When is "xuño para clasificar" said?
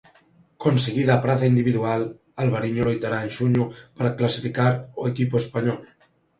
3.37-4.73